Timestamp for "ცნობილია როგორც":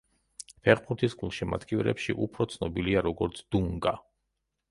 2.53-3.43